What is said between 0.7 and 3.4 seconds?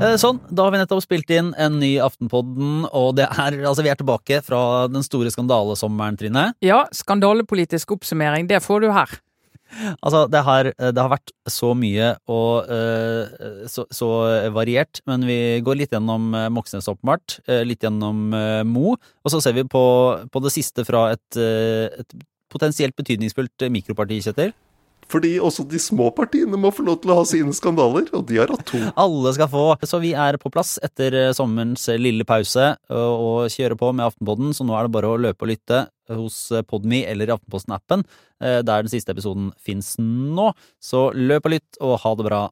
vi nettopp spilt inn en ny Aftenpodden, og det